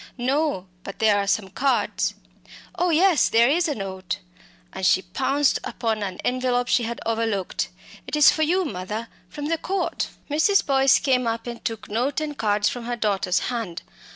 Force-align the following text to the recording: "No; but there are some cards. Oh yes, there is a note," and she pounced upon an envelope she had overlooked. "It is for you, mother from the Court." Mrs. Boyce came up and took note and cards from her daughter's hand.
"No; 0.17 0.65
but 0.83 0.97
there 0.97 1.15
are 1.19 1.27
some 1.27 1.49
cards. 1.49 2.15
Oh 2.73 2.89
yes, 2.89 3.29
there 3.29 3.47
is 3.47 3.67
a 3.67 3.75
note," 3.75 4.17
and 4.73 4.83
she 4.83 5.03
pounced 5.03 5.59
upon 5.63 6.01
an 6.01 6.17
envelope 6.25 6.67
she 6.69 6.81
had 6.81 6.99
overlooked. 7.05 7.69
"It 8.07 8.15
is 8.15 8.31
for 8.31 8.41
you, 8.41 8.65
mother 8.65 9.09
from 9.29 9.45
the 9.45 9.59
Court." 9.59 10.07
Mrs. 10.27 10.65
Boyce 10.65 10.97
came 10.97 11.27
up 11.27 11.45
and 11.45 11.63
took 11.63 11.87
note 11.87 12.19
and 12.19 12.35
cards 12.35 12.67
from 12.67 12.85
her 12.85 12.95
daughter's 12.95 13.49
hand. 13.53 13.83